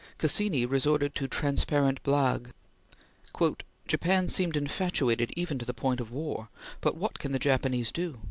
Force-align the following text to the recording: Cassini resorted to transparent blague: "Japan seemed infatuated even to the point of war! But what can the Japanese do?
Cassini 0.17 0.65
resorted 0.65 1.13
to 1.13 1.27
transparent 1.27 2.01
blague: 2.01 2.53
"Japan 3.87 4.27
seemed 4.29 4.57
infatuated 4.57 5.31
even 5.35 5.59
to 5.59 5.65
the 5.65 5.75
point 5.75 5.99
of 5.99 6.09
war! 6.09 6.49
But 6.81 6.95
what 6.95 7.19
can 7.19 7.33
the 7.33 7.37
Japanese 7.37 7.91
do? 7.91 8.19